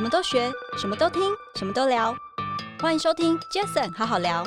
[0.00, 1.20] 什么都学，什么都听，
[1.56, 2.16] 什么都聊。
[2.80, 4.42] 欢迎收听 Jason 好好聊。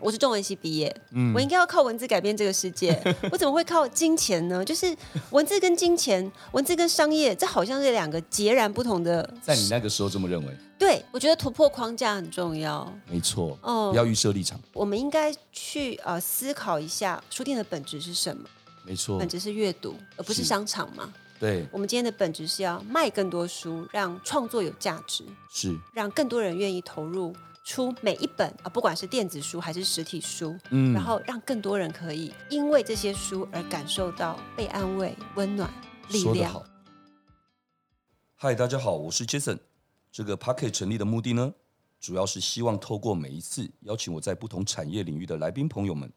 [0.00, 3.00] 我是中文系毕业，嗯，我应该要靠文字改变这个世界。
[3.30, 4.64] 我怎么会靠金钱呢？
[4.64, 4.92] 就是
[5.30, 9.22] 文字跟金钱，文字跟商业，这好像是两个截然不同的。
[9.40, 10.56] 在你那个时候这么认为？
[10.76, 12.92] 对，我觉得突破框架很重要。
[13.08, 14.58] 没错，哦，不要预设立场。
[14.72, 18.42] 我们应该去呃思考一下，书店的本质是什么？
[18.84, 21.08] 没错，本质是阅读，而不是商场嘛。
[21.38, 27.34] 对，我们今天的本质是要卖更多书，让创作有价值，是让更多人愿意投入
[27.64, 35.68] 出每一本啊，不管是电子书还是实体书，嗯，然后让更多人可以因为这些书而感受到被安慰、温暖、
[36.10, 36.62] 力量。
[38.36, 39.58] 嗨，大家好，我是 Jason。
[40.12, 41.52] 这个 Packet 成立的目的呢，
[41.98, 46.12] 主要是希望透过每一次邀请我在不同产业领域的来宾朋友们，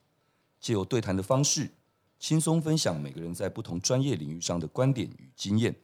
[0.59, 1.71] 借由对谈的方式。
[2.19, 5.75] 轻松分享每个人在不同专业领域上的观点与经验。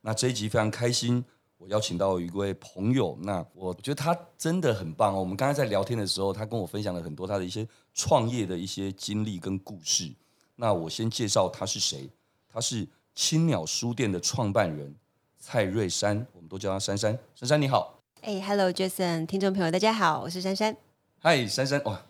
[0.00, 1.22] 那这一集非常开心，
[1.58, 3.18] 我邀请到一位朋友。
[3.22, 5.20] 那我觉得他真的很棒哦。
[5.20, 10.10] 我们刚才在聊天的时候，他跟我分享了很多他的一些创业的一些经历跟故事。
[10.56, 12.08] 那我先介绍他是谁？
[12.48, 14.94] 他是青鸟书店的创办人
[15.38, 17.18] 蔡瑞山，我们都叫他珊珊。
[17.34, 18.00] 珊珊你好。
[18.22, 20.76] 哎、hey，Hello Jason，听众朋友大家好，我是珊珊。
[21.18, 22.02] 嗨，珊珊哇。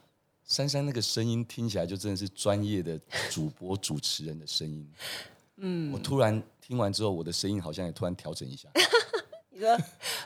[0.49, 2.99] 珊珊那个声音听起来就真的是专业的
[3.31, 4.91] 主播主持人的声音，
[5.59, 8.69] 嗯，我突然听完之后，我的声音好像也突然调整一下。
[9.51, 9.77] 你说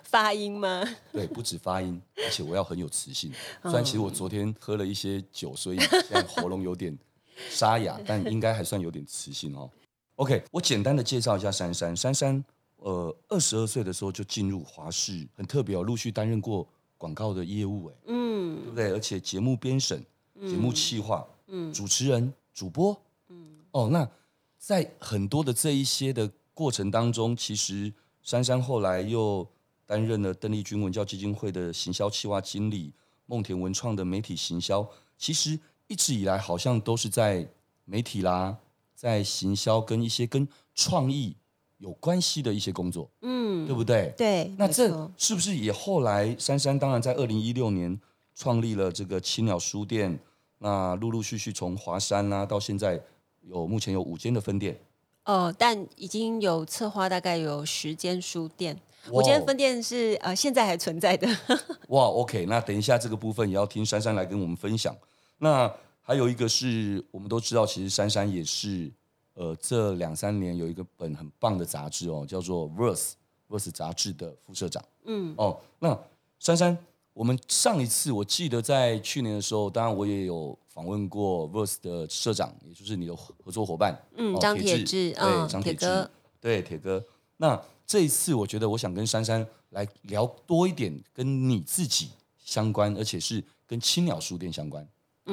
[0.04, 0.84] 发音吗？
[1.12, 3.32] 对，不止发音，而且我要很有磁性。
[3.62, 6.96] 虽然其实我昨天喝了一些酒，所以现在喉咙有点
[7.48, 9.68] 沙哑， 但应该还算有点磁性哦。
[10.16, 11.96] OK，我简单的介绍一下珊珊。
[11.96, 12.44] 珊珊，
[12.76, 16.68] 呃，二十二岁的时候就进入华视，很特别哦，陆续担任过
[17.02, 18.92] 广告的业务，哎，嗯，对不对？
[18.92, 20.00] 而且节目编审。
[20.40, 24.08] 节目企划、嗯，主持人、主播，嗯，哦，那
[24.58, 27.92] 在很多的这一些的过程当中，其实
[28.22, 29.46] 珊珊后来又
[29.86, 32.92] 担任了邓丽君文教基金会的行销企划经理，
[33.26, 37.48] 梦田文创的媒体行销，其实一直以来好像都是在
[37.84, 38.58] 媒体啦，
[38.96, 41.36] 在行销跟一些跟创意
[41.82, 44.14] 有关系的一些工作，嗯，对不对？
[44.16, 44.88] 对，那这
[45.18, 48.00] 是不是也后来珊珊当然在二零一六年
[48.36, 50.16] 创立了这个青鸟书店？
[50.58, 53.00] 那陆陆续续从华山啦、啊、到现在
[53.40, 54.78] 有目前有五间的分店，
[55.24, 58.78] 哦，但已经有策划大概有十间书店，
[59.10, 61.26] 五间分店是呃现在还存在的。
[61.90, 64.96] 哇，OK，那等一下这个部分也要听珊珊来跟我们分享。
[65.38, 65.68] 那
[66.00, 68.88] 还有一个是我们都知道，其实珊珊也是
[69.34, 73.12] 呃这两三年有一个本很棒的杂志哦，叫做 Verse
[73.48, 74.84] Verse 杂志的副社长。
[75.04, 75.98] 嗯，哦，那
[76.38, 76.76] 珊珊。
[77.14, 86.08] 我们上一次我记得在去年的时候，当然我也有访问过 Verse 的社长，也就是你的合作伙伴，嗯，张铁志，对，张铁志，
[86.40, 87.04] 对，铁哥。
[87.36, 94.88] 那这一次，我觉得我想跟珊珊来聊多一点跟你自己相关，而且是跟青鸟书店相关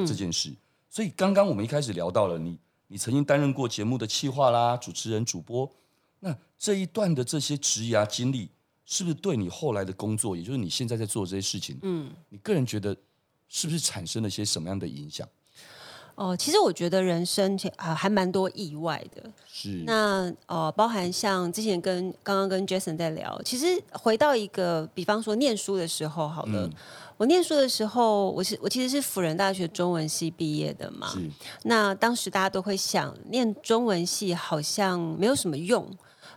[0.06, 0.54] 这件事。
[0.90, 5.72] 所以刚刚我们一开始聊到了你，你曾经担任过节目的企划啦、主持人、主播，
[6.20, 8.50] 那这一段的这些职涯经历。
[8.92, 12.98] 是不是对你后来的工作，也就是你现在在做这些事情，嗯，你个人觉得
[13.48, 15.30] 是不是产生了些什么样的影响？
[16.20, 19.24] 哦，其实我觉得人生啊还蛮多意外的。
[19.48, 26.74] 是那呃，包含像之前跟刚刚跟 Jason 在聊，其实回到一个，比方说念书的时候，好了，嗯、
[27.16, 31.08] 我念书的时候，我是我其实是辅仁大学中文系毕业的嘛。
[31.08, 31.20] 是
[31.64, 35.90] 那当时大家都会想，念中文系好像没有什么用。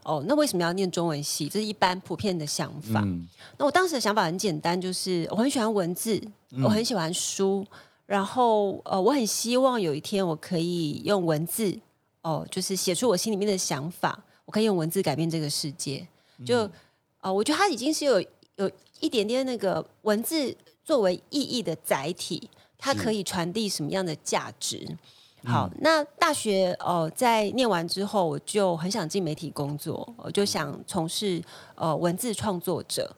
[0.04, 1.48] 哦，那为什么要念中文系？
[1.48, 3.00] 这是一般普遍的想法。
[3.04, 3.26] 嗯、
[3.56, 6.20] 那我当时的想法很简单，就是我很喜欢文字，
[6.50, 7.64] 嗯、我很喜欢书，
[8.06, 11.78] 然后呃，我很希望有一天我可以用文字，
[12.22, 16.06] 哦，就是写出我心里面的想法，我可以用文字改变这个世界。
[16.44, 16.72] 就，嗯
[17.22, 18.20] 呃、我觉得它已经是有
[18.56, 18.70] 有
[19.00, 20.54] 一点点那个文字
[20.84, 24.86] 作为意义的载体，它可以传递什么样的价值？
[25.44, 31.42] 好，那大学哦、呃，在念完之后，我就很想进媒体工作，我就想从事
[31.74, 33.14] 呃文字创作者。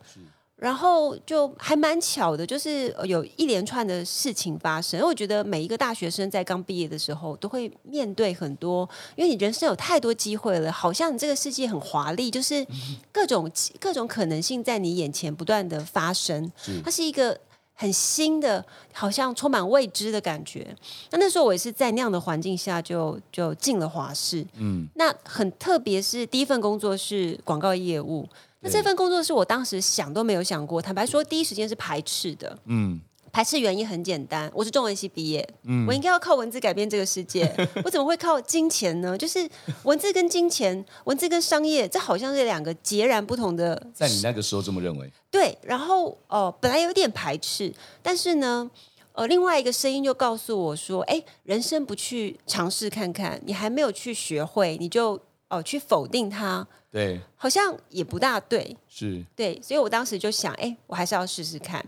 [0.64, 4.99] 然后就还蛮巧的，就是有一连串的事情发生。
[4.99, 12.66] 因为我觉得每一个大学生在刚毕业的时候，都会面对很多，因为你人生有太多机会了，好像你这个世界很华丽，就是
[13.12, 16.50] 各种各种可能性在你眼前不断的发生。
[16.82, 17.38] 它是一个。
[17.76, 20.64] 很新的，好像充满未知的感觉。
[21.11, 24.46] 那那时候我也是在那样的环境下就就进了华视。
[24.58, 28.28] 嗯，那很特别是第一份工作是广告业务。
[28.64, 32.58] 那这份工作是我当时想都没有想过，坦白说第一时间是排斥的。
[32.64, 32.99] 嗯，
[33.31, 37.44] 排斥原因很简单，我是中文系毕业，嗯，我应该要靠文字改变这个世界，
[37.84, 39.19] 我怎么会靠金钱呢？
[39.19, 39.46] 就是
[39.82, 43.87] 文字跟金钱，文字跟商业，这好像是两个截然不同的。
[43.93, 45.12] 在你那个时候这么认为？
[45.31, 47.70] 对，然后哦、呃，本来有点排斥，
[48.02, 48.70] 但是呢，
[49.12, 55.12] 呃，另外一个声音就告诉我说，哎，人生不去尝试看看，你还没有去学会，你就
[55.50, 56.66] 哦、呃、去否定它。
[56.94, 59.20] 对，好像也不大对，是。
[59.35, 61.85] 对，所以我当时就想，哎，我还是要试试看。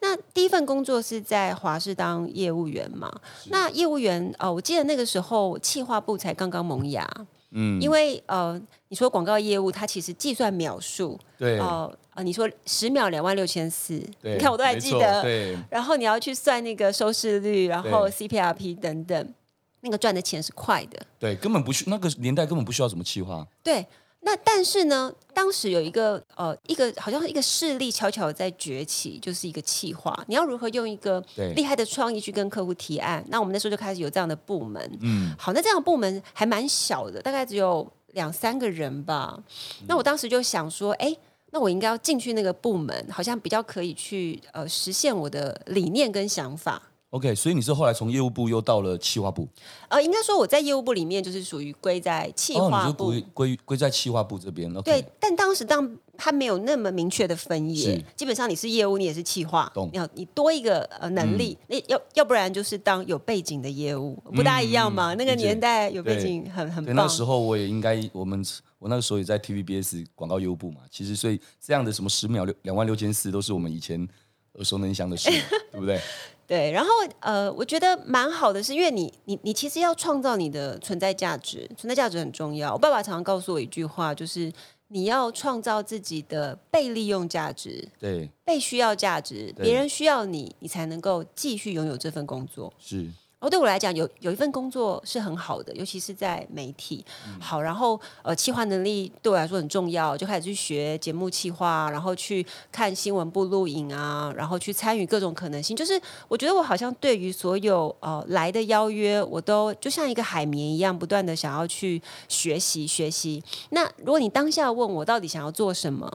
[0.00, 3.12] 那第一份工作是在华视当业务员嘛？
[3.50, 7.06] 那业务员，哦，我记得那个时候企划部才刚刚萌芽，
[7.50, 8.58] 嗯，因为呃，
[8.88, 19.34] 你说广告业务，它其实计算秒数，对，哦、呃，呃，你说十秒两万六千四，你看我都还记得，对，然后你要去算那个收视率，然后 CPRP 等等，
[19.82, 23.84] 那个赚的钱是快的，对，根本不需那个年代根本不需要什么企划，对。
[24.20, 30.12] 那但是呢，当时有一个呃，一个好像是一个势力悄悄在崛起，就是一个企划。
[30.26, 31.24] 你要如何用一个
[31.54, 33.24] 厉害的创意去跟客户提案？
[33.28, 34.98] 那我们那时候就开始有这样的部门。
[35.00, 39.34] 嗯，好，那这样的部门还蛮小的，大概只有两三个人吧。
[39.80, 41.16] 嗯、那我当时就想说，哎，
[41.52, 46.82] 那我应该要进去那个部门，好像比较可以去呃实现我的理念跟想法。
[47.16, 49.48] OK，所以你是后来从业务部又到了企划部？
[49.88, 54.70] 呃，应该说我在业务部里面就是属于归在企划部，哦、归归归在企划部这边。
[54.74, 65.14] Okay、对，但当时当他没有那么明确的分业，基本上你是业务，你也是企划，你要你多一个呃能力，那、嗯、要要不然就是当有背景的业务，不大一样嘛。
[65.14, 66.94] 嗯、那个年代有背景很很棒。
[66.94, 68.44] 那时候我也应该，我们
[68.78, 70.80] 我那个时候也在 TVBS 广告业务部嘛。
[70.90, 74.06] 其实所以这样的什么十秒六两万六千四，都是我们以前
[74.54, 75.30] 耳熟能详的事，
[75.72, 76.00] 对不对？
[76.46, 76.90] 对，然后
[77.20, 82.72] 呃，我觉得蛮好的，是因为你你你其实要创造你的存在价值，存在价值很重要。
[82.72, 84.52] 我爸爸常常告诉我一句话，就是
[84.88, 92.72] 你要创造自己的被利用价值，对，被需要价值，别人需要你，你才能够继续拥有这份工作。
[92.78, 93.10] 是。
[93.38, 97.04] 哦，对我来讲，有有一份工作是很好的，尤其是在媒体。
[97.26, 105.76] 嗯、好，然后呃，企划能力对我来说很重要，就开始去学节目企划，然后去看新闻部录影啊，然后去参与各种可能性。
[105.76, 113.42] 就是我觉得我好像对于所有呃来的邀约，我都就像一个海绵一样，不断的想要去学习学习。
[113.68, 116.10] 那如果你当下问我到底想要做什么，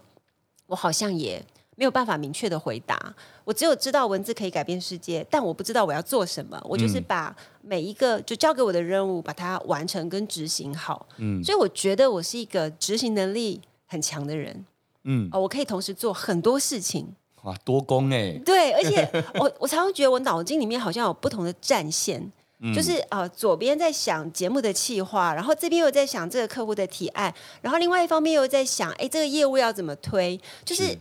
[0.65, 1.45] 我好像也。
[1.77, 6.61] 没有办法明确的回答，我只有知道文字可以改变世界，但我不知道我要做什么。
[6.63, 11.07] 我就是把每一个就交给我的任务，把它完成跟执行好。
[11.17, 14.65] 嗯，所以我觉得我是一个执行能力很强的人。
[15.05, 17.15] 嗯，哦，我可以同时做很多事情。
[17.43, 18.39] 哇，多功哎！
[18.45, 19.09] 对，而且
[19.39, 22.21] 我我常常觉得我脑筋里面好像有不同的战线，
[22.59, 30.95] 嗯、就是啊、呃，左边在想节目的企划，然后这边又在想这个客户的提案，然后另外一方面又在想，哎，这个业务要怎么推，就是。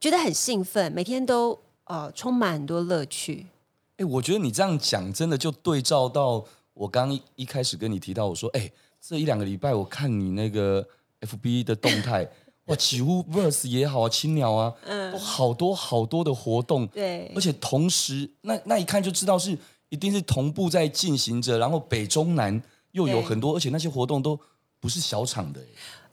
[0.00, 3.46] 是觉得很兴奋，每天都呃充满很多乐趣。
[3.98, 6.42] 哎，我觉得你这样讲，真的就对照到
[6.72, 10.86] 我刚一一开始跟你提到，我说，哎，这一两个礼拜我看你那个
[11.20, 12.26] FB 的动态，
[12.64, 19.58] 哇，几乎 Verse 也好啊，青鸟啊，嗯，都好多好多的活动，对，而且同时，那那一看就知道是
[19.90, 22.62] 一定是同步在进行着，然后北中南
[22.92, 24.40] 又有很多，而且那些活动都
[24.80, 25.60] 不是小场的。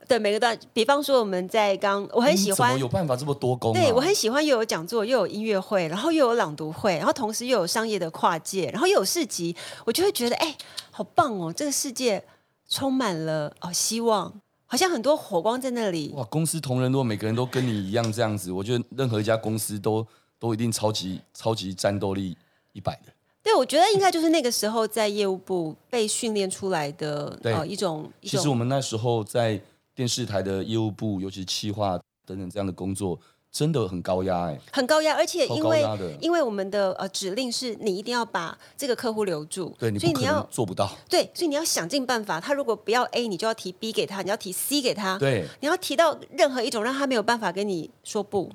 [0.07, 3.77] 对，每个段，比方说我们在刚，我很喜欢，有办法这么多工、啊？
[3.77, 10.55] 对，我很喜欢又有讲座，又有音乐会，然后又有朗读会，然后同时又有商业的跨界，然后又有市集，我就会觉得，哎，
[10.91, 11.51] 好棒哦！
[11.51, 12.23] 这个世界
[12.69, 14.33] 充满了哦希望，
[14.65, 16.13] 好像很多火光在那里。
[16.15, 20.07] 哇，公司同仁如果每个人都跟你一样这样子，我觉得任何一家公司都
[20.39, 22.37] 都一定超级超级战斗力
[22.71, 23.11] 一百的。
[23.43, 28.09] 对，我觉得应该就是那个时候在业务部被训练出来的呃一种。
[28.21, 29.61] 其实我们那时候在。
[29.97, 33.19] 电视台的业务部，尤其是企划等等这样的工作，
[33.51, 35.83] 真的很高压哎，很高压，而且因为
[36.21, 48.51] 因为我们的呃指令是你一定要把这个客户留住，对，你不可能做不到，对，所以你要想尽办法，他如果不要 A，你就要提 B 给他，你要提 C 给他，对，你要提到任何一种让他没有办法跟你说不，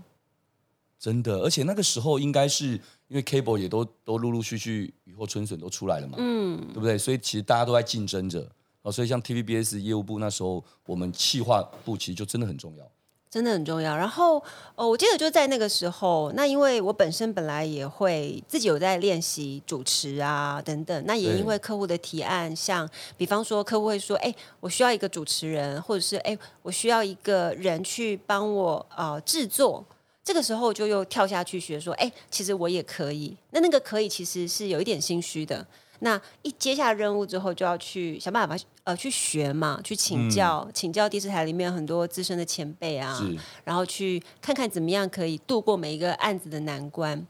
[1.00, 2.66] 真的，而且那个时候应该是
[3.08, 6.96] 因为 Cable 也都都陆陆续续雨后春笋都出来了嘛，嗯，对不对？
[6.96, 8.48] 所以其实大家都在竞争着。
[8.82, 12.84] 哦，所以像 TVBS 业务部那时候，我们企划部其实就真的很重要，
[13.30, 13.96] 真的很重要。
[13.96, 14.42] 然后，
[14.74, 29.84] 哦，我记得就在那个时候，那因为我本身本来也会自己有在练习主持啊等等，那也因为客户的提案，像比方说客户会说，哎，我需要一个主持人，或者是哎，我需要一个人去帮我呃制作，
[30.24, 33.36] 这个时候就又跳下去学说，哎，其实我也可以。
[33.52, 35.64] 那那个可以其实是有一点心虚的。
[36.04, 43.18] 那一接下任务之后，就要去想办法呃去学嘛，去请教，嗯、请教电视台里面很多资深的前辈啊，
[43.64, 47.24] 然后去看看怎么样可以度过每一个案子的难关。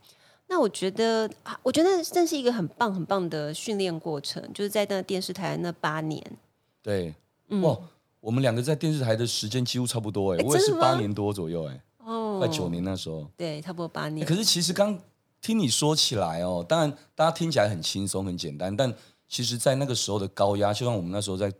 [0.48, 1.30] 那我觉得，
[1.62, 6.22] 我觉得这是一个很棒很棒的训练过程，就是在那电视台那八年。
[6.82, 7.14] 对，
[7.48, 7.78] 嗯、哇，
[8.20, 13.26] 我们两个在电视台的时间几乎差不多哎，我也是八年多左右哎，哦，快九年那时候。
[13.36, 14.26] 对，差不多八年。
[14.26, 14.98] 可是其实刚
[15.42, 18.94] 听你说起来哦，当然大家听起来很轻松很简单，但
[19.28, 21.52] 其实，在那个时候的高压，就像我们那时候在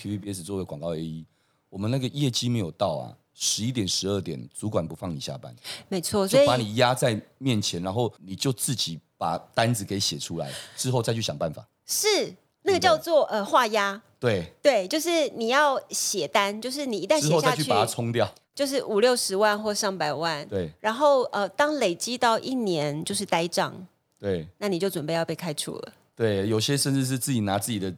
[0.00, 1.24] TVBS 做的广告 AE，
[1.68, 3.14] 我们那个业绩没有到啊。
[3.40, 5.54] 十一点、十二点，主管不放你下班，
[5.88, 11.64] 没错，就把你压在面前，然后你就自己把单子给写出来，之后再去想办法。
[11.86, 12.34] 是
[12.68, 20.46] 那个叫做呃画押，对对，就是你要写单，就是你一旦写下去，去把它冲掉，就是五六十万或上百万。
[20.48, 23.74] 对，然后呃，当累积到一年就是呆账，
[24.20, 25.92] 对，那你就准备要被开除了。
[26.14, 27.92] 对，有些甚至是自己拿自己的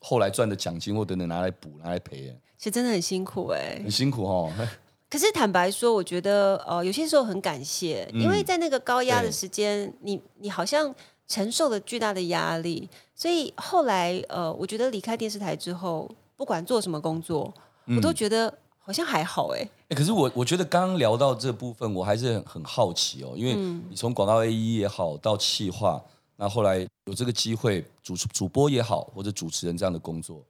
[0.00, 2.36] 后来赚的奖金或等等拿来补拿来赔。
[2.58, 4.52] 其实真的很辛苦哎、欸，很辛苦哦。
[5.08, 10.94] 可是坦白说，我觉得呃，有些时候很感谢，嗯、因为在那个高压的时间，你你好像
[11.30, 17.54] 承受了巨大的压力，所以后来呃，我觉得离开电视台之后，不管做什么工作，
[17.86, 19.94] 嗯、我都觉得好像还好哎、欸欸。
[19.94, 23.54] 可是我我觉得刚刚聊到这部分，我还是很很好奇哦，因为
[23.88, 26.02] 你从广告 AE 也好到企划，
[26.34, 30.42] 那后来有这个机会主主播也好，或者主持人这样的工作。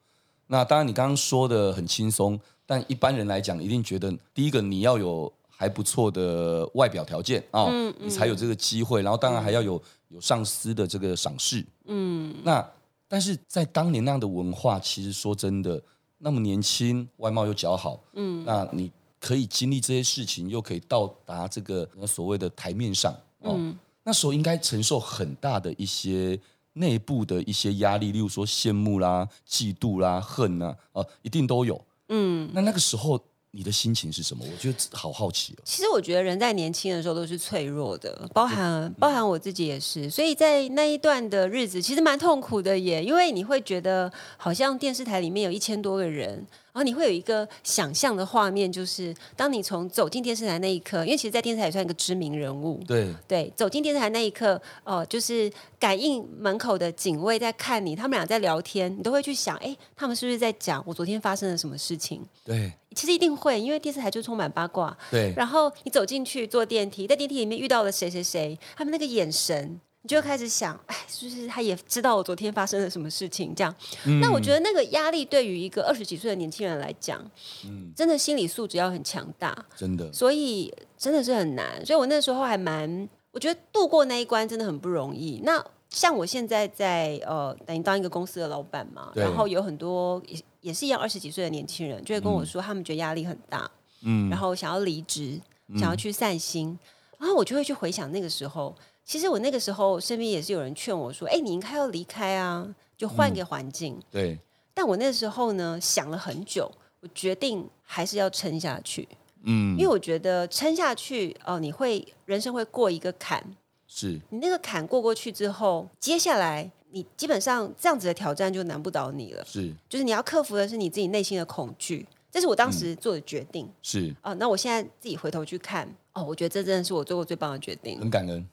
[0.46, 5.30] 那当然，你刚刚说的很轻松，但一般人来讲，一定觉得第一个你要有
[5.60, 9.02] 还不错的外表条件啊，嗯嗯、你才有这个机会。
[9.02, 11.62] 然后当然还要有有上司的这个赏识。
[11.84, 12.66] 嗯，那
[13.06, 15.78] 但是在当年那样的文化，其实说真的，
[16.16, 18.90] 那么年轻，外貌又姣好，嗯，那你
[19.20, 26.40] 可以经历这些事情，又可以到达这个所谓的台面上，哦，嗯、那时候应该承受很大的一些。
[26.74, 31.78] 内部的一些压力，例如说羡慕啦、嫉妒啦、恨呐，啊，一定都有。
[32.08, 33.20] 嗯，那那个时候
[33.52, 34.44] 你的心情是什么？
[34.50, 35.62] 我觉得好好奇哦。
[35.64, 40.08] 其实我觉得人在年轻的时候都是脆弱的，包含、嗯、包含我自己也是。
[40.08, 46.46] 所以在那一段的日子，其实蛮痛苦的耶，因为你会觉得好像电视台里面有一千多个人。
[46.72, 52.80] 然后你会有一个想象的画面，就是当你从走进电视台那一刻，因为其实，在电视台也算一个知名人物。
[52.86, 54.54] 对对，走进电视台那一刻，
[54.84, 62.24] 哦、呃，就是感应门口的警卫在看你，他们俩在聊天，你都会去想，哎，他们是不是在讲我昨天发生了什么事情？
[62.44, 64.96] 对，其实一定会，因为电视台就充满八卦。
[65.10, 69.80] 对，然后你走进去坐电梯，在电梯里面遇到了谁谁谁，他们那个眼神。
[70.02, 73.54] 你就开始想，哎，是不是他也知道我昨天发生了什么事情？
[73.54, 73.74] 这样，
[74.06, 77.22] 嗯、那我觉得那个压力对于一个二十几岁的年轻人来讲，
[77.66, 81.84] 嗯，真的心理素质要很强大，真的，所以真的是很难。
[81.84, 85.42] 所以我那时候还蛮，我觉得度过那一关真的很不容易。
[85.44, 90.22] 那像我现在在呃，等于当一个公司的老板嘛，然后有很多
[90.60, 93.70] 也也是一样二十几岁的年轻人，就会跟我说，他们觉得压力很大，
[94.02, 95.40] 嗯，然后想要离职，
[95.78, 96.78] 想要去散心，嗯、
[97.20, 98.74] 然后我就会去回想那个时候。
[99.02, 103.94] 其实我那个时候身边也是有人劝我说：“哎，你应该要离开啊，就换个环境。
[103.94, 104.38] 嗯”对。
[104.72, 109.08] 但我那时候呢，想了很久，我决定还是要撑下去。
[109.42, 109.76] 嗯。
[109.76, 113.42] 因为我觉得撑下去哦，你会人生会过一个坎。
[113.88, 114.20] 是。
[114.28, 119.44] 你那个坎过过去之后，接下来你基本上这样子的挑战就难不倒你了。
[119.44, 119.72] 是。
[119.88, 123.66] 就是你要克服的是你自己内心的恐惧，这是我当时做的决定。
[123.66, 124.16] 嗯、是。
[124.22, 127.98] 哦，那我现在自己回头去看，哦，我觉得这真的是我做过最棒的决定。
[127.98, 128.46] 很感恩。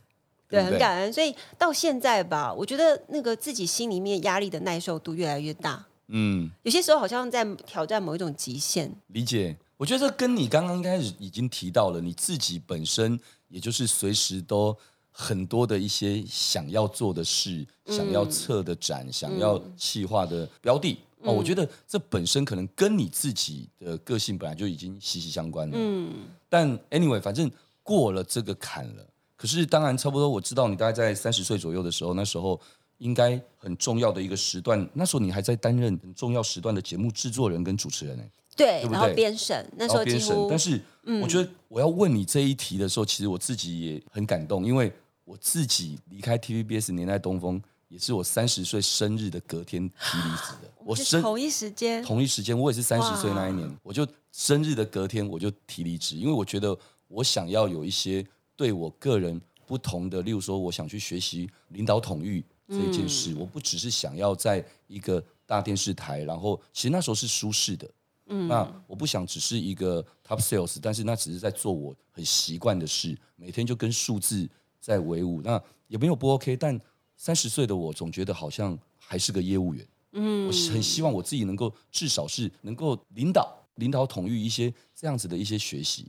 [0.50, 5.86] 对，很感恩，所以到现在吧，我觉得那个自己心里面压力的耐受度越来越大。
[6.08, 8.90] 嗯，有些时候好像在挑战某一种极限。
[9.08, 14.74] 理解，我觉得这跟你刚刚开始已经提到了，你自己本身也就是随时都
[15.20, 21.34] 很多的一些想要做的事，嗯、想要策的展，想要企划的标的、嗯、哦。
[21.34, 25.76] 我觉得这本身可能跟你自己的个性本来就已经息息相关了。
[25.76, 26.14] 嗯，
[26.48, 27.50] 但 anyway，反正
[27.82, 29.04] 过了这个坎了。
[29.36, 32.60] 可是，当然，差不多我知道你大概在三十岁左右的时候，那时候
[33.00, 34.88] 应该很重要的一个时段。
[34.94, 38.24] 那时候你还在担任很重要时段的节目制作人跟主持人呢？
[38.56, 38.92] 对，对对？
[38.92, 40.48] 然后编审，那时候编审。
[40.48, 40.80] 但是，
[41.22, 44.92] 我觉得我要问你这一题的时候，嗯、其实我自己也很感动，因为
[45.28, 50.72] 我自己离开 TVBS 年代东风，也是我三十岁生日的隔天提离职的。
[50.86, 56.76] 我生同一时间，同一时间，我也是三十岁那一年，我就生日的隔天我就提离职，因为我觉得
[57.10, 58.26] 我想要有一些。
[58.58, 67.88] 对我个人不同的，例如说，我想去学习领导统御这一件事，嗯、我不只是想要在一个大电视台，然后其实那时候是舒适的，
[68.30, 76.80] 嗯，那我不想只是一个 top sales，但是那只是在做我很习惯的事，每天就跟数字在为伍，那也没有不 OK，但
[77.16, 86.08] 三十岁的我总觉得好像还是个业务员，嗯，我很希望我自己能够至少是能够领导、领导统御一些这样子的一些学习。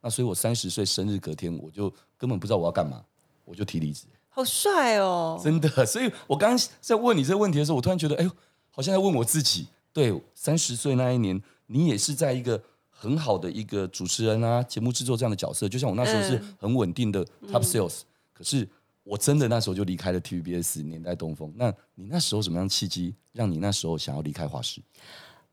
[0.00, 3.04] 那所以，我三十岁生日隔天，我就根本不知道我要干嘛，
[3.44, 4.06] 我就提离职。
[4.28, 5.40] 好帅哦！
[5.42, 8.30] 真的，所以我刚刚在问你这个问题的时候，我突然觉得，哎呦，
[8.70, 9.66] 好像在问我自己。
[9.92, 12.62] 对，三十岁那一年，你也是在一个
[12.96, 18.66] 很好的一个主持人啊、节目制作这样的角色，就像我那时候是很稳定的 top sales，、嗯、可是
[19.04, 21.52] 我真的那时候就离开了 TVBS 年代东风。
[21.56, 24.80] 那你那时候什么样的契机，让你那时候想要离开华视？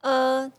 [0.02, 0.52] 呃。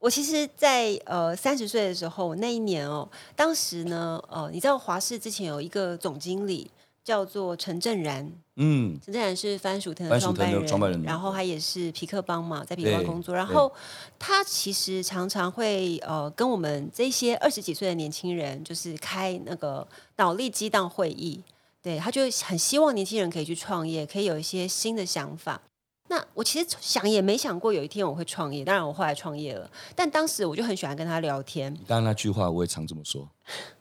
[0.00, 6.70] 我其实在，在呃三十岁的时候，那一年哦，当时呢，呃，你知道华视之前有一个总经理
[7.04, 13.70] 叫做陈正然，嗯，陈正然是番薯藤的创办人，办人然后他也是皮克邦嘛，在皮克邦工作，然后
[14.18, 21.42] 他其实常常会呃跟我们这些二十几岁的年轻人，就是开那个脑力激荡会议，
[21.82, 25.60] 对，他就很希望年轻人可以去创业，可以有一些新的想法。
[26.08, 29.70] 那我其实想也没想过有一天我会创业，当然我后来创业了。
[29.94, 31.74] 但当时我就很喜欢跟他聊天。
[31.86, 33.28] 当然那句话我也常这么说，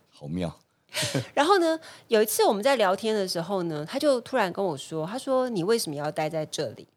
[0.10, 0.58] 好妙。
[1.34, 6.88] 然后呢，有一次我们在聊天的时候呢，他就突然跟我说：“他说你为什么要待在这里？”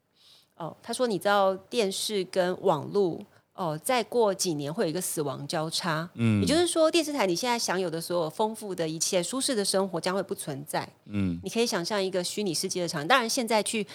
[0.57, 3.19] 哦，他说你知道电视跟网络
[3.53, 6.09] 哦，再过几年会有一个死亡交叉。
[6.15, 10.87] 嗯，也就是说电视台你现在享有的所有丰富的一切、舒适的生活将会不存在。
[11.05, 13.07] 嗯，你可以想象一个虚拟世界的场景。
[13.07, 13.85] 当然现在去。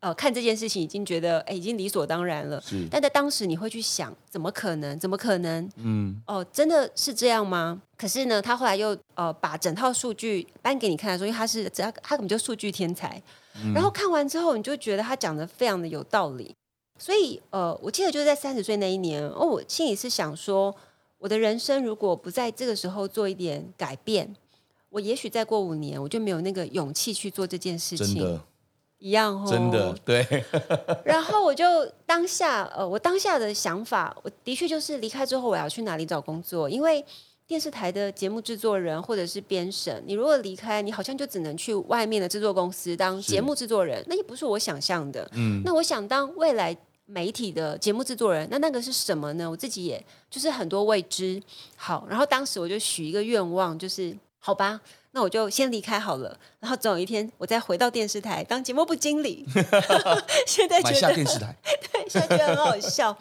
[0.00, 2.58] 呃，看这件事情已经觉得，哎，已经理所当然了。
[2.62, 4.98] 是，但在当时你会去想，怎么可能？
[4.98, 5.70] 怎么可能？
[5.76, 7.82] 嗯，哦，真的是这样吗？
[7.98, 13.22] 可是呢，他后来又呃把整套数据搬给你看的时候，因为他是只要他根本就数据天才。
[13.62, 16.56] 嗯，然后看完之后，你就觉得他讲的非常的有道理。
[16.98, 20.74] 所以呃，我记得就是在三十岁那一年，哦，我心里是想说，
[21.18, 24.34] 我的人生如果不在这个时候做一点改变，
[24.88, 28.40] 我也许再过五年，我就没有那个勇气去做这件事情。
[29.00, 30.24] 一样哦，真的对。
[31.04, 31.64] 然后我就
[32.06, 37.04] 当下，呃，我当下的想法，我的确就是离开之后我要去哪里找工作，因为
[37.46, 45.28] 电视台的节目制作人或者是编审，你如果离开，你好像就只能去外面的制作公司当节目制作人，那也不是我想象的。
[45.32, 46.76] 嗯，那我想当未来
[47.06, 49.50] 媒体的节目制作人，那那个是什么呢？
[49.50, 51.42] 我自己也就是很多未知。
[51.74, 54.80] 好，然后当时我就许一个愿望，就是好吧。
[55.12, 59.44] 那我就先离开好了，然后总有一天我再回到电视台当节目部经理。
[60.46, 61.54] 现在觉得下电视台，
[61.92, 63.16] 对，现在觉得很好笑。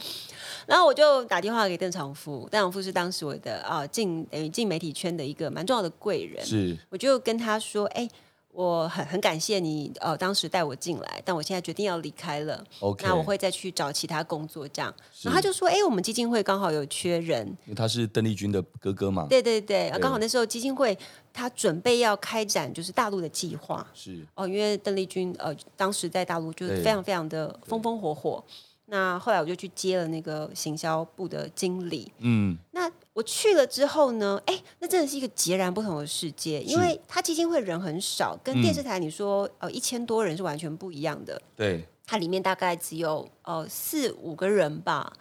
[0.66, 6.46] 然后我就打电话给邓长富，邓长富是当时我的啊进等于进媒体圈的一个蛮重要的贵人。
[6.46, 8.08] 是，我就跟他说，哎。
[8.52, 12.62] 我很很感谢你，呃，当时带我进来，但我现在决定要离开了。
[12.80, 14.94] OK，那我会再去找其他工作，这样。
[15.22, 20.98] 然后他就说：“哎，我们基金会刚好有缺人，因为他是邓丽君的哥哥嘛。”对对对，刚好那时候基金会
[21.32, 23.86] 他准备要开展就是大陆的计划。
[23.94, 28.44] 是哦，因为邓丽君呃当时在大陆就是非常非常的风风火火。
[28.92, 32.12] 那后来我就去接了那个行销部的经理。
[32.18, 41.42] 嗯，那我去了之后呢，哎，那真的是一个截然不同的世界，因为他基金会人很少，跟电视台你说、嗯、呃一千多人是完全不一样的。
[41.54, 45.12] 对，它里面大概只有呃四五个人吧。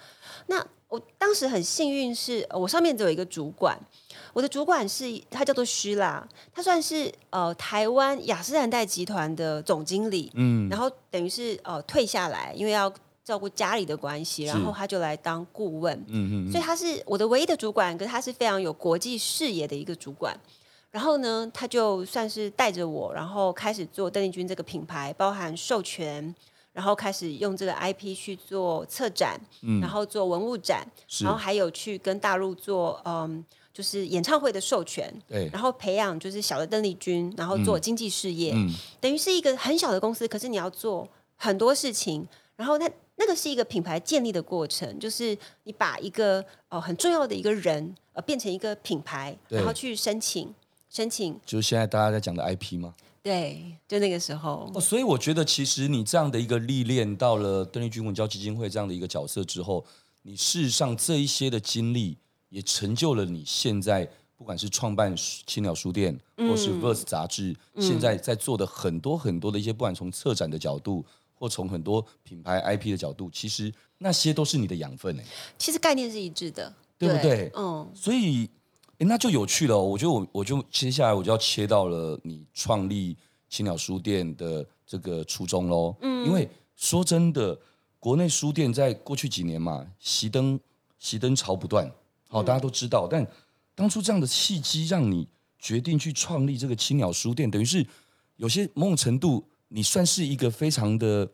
[0.46, 3.76] 那我当时很幸运是，我上面只有一个主管，
[4.32, 10.30] 我的主管是他叫做徐啦，他算是呃台湾雅诗兰黛集团的总经理。
[10.36, 12.92] 嗯，然后等于是呃退下来，因为要。
[13.28, 20.34] 照顾家里的关系，然后他就来当顾问，嗯嗯，所以他是我的唯一的主管，可是他是非常有国际视野的一个主管。
[20.90, 26.34] 然后呢，他就算是带着我，然后开始做邓丽君这个品牌，包含授权，
[26.72, 42.88] 然后开始用这个 IP 去做策展，嗯，然后做文物展，然后还有去跟大陆做嗯，就是演唱会的授权，对，然后培养就是小的邓丽君，然后做经济事业，嗯，等于是一个很小的公司，可是你要做很多事情，然后他。
[43.20, 50.54] 那个是一个品牌建立的过程，就是你把一个哦很重要的一个人呃变成一个品牌，然后去申请
[50.88, 52.94] 申请，就是现在大家在讲的 IP 吗？
[53.20, 54.70] 对，就那个时候。
[54.72, 59.84] 哦，所以我觉得其实你这样的一个历练，到了邓丽君文教基金会这样的一个角色之后，
[60.22, 62.16] 你事实上这一些的经历
[62.50, 65.12] 也成就了你现在不管是创办
[65.44, 71.04] 青鸟书店，或是 Verse 杂志，嗯，现在在做的很多很多的一些，不管从策展的角度。
[71.38, 75.24] 或从很多品牌 IP 的角度，其实那些都是你的养分哎。
[75.56, 77.50] 其实概念是一致的，对不对？
[77.54, 77.88] 嗯。
[77.94, 78.50] 所以，
[78.98, 79.78] 哎，那就有趣了。
[79.78, 83.16] 我觉得我我就接下来我就要切到了你创立
[83.48, 85.94] 青鸟书店的这个初衷喽。
[86.00, 86.26] 嗯。
[86.26, 87.56] 因为说真的，
[88.00, 90.58] 国内书店在过去几年嘛，熄灯
[91.00, 91.88] 熄灯潮不断，
[92.28, 93.06] 好，大家都知道。
[93.06, 93.08] 嗯。
[93.12, 93.26] 但
[93.76, 95.28] 当初这样的契机，让你
[95.60, 97.86] 决定去创立这个青鸟书店，等于是
[98.36, 99.44] 有些某种程度。
[99.68, 101.28] 你算是一个非常的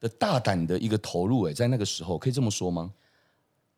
[0.00, 2.92] 的大胆的一个投入哎，在那个时候可以这么说吗？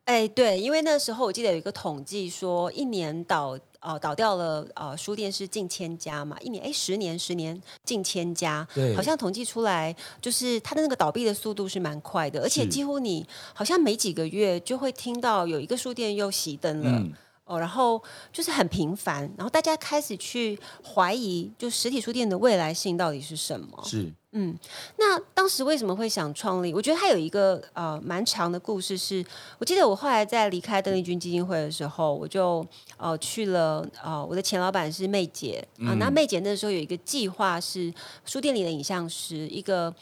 [0.05, 16.91] 哎，对，因为那时候我记得有一个统计说，一年倒呃倒掉了呃书店是近千家嘛，一年哎十年十年近千家，对，好像统计出来就是它的那个倒闭的速度是蛮快的，而且几乎你好像没几个月就会听到有一个书店又熄灯了。
[16.99, 17.11] 嗯
[17.45, 18.01] 哦，然后
[18.33, 23.83] 就是很频繁，然后大家开始去怀疑，就实体书店的未来性到底是什么？
[23.85, 24.57] 是，嗯，
[24.97, 26.73] 那当时为什么会想创立？
[26.73, 29.29] 我觉得它有一个呃蛮长的故事是，是
[29.59, 32.65] 我记得我后来在离开邓丽君基金会的时候，我就
[32.97, 37.93] 呃去了呃我的前老板是妹姐啊，那妹姐那时候有一个计划是
[38.25, 39.93] 书店里的影像师一个。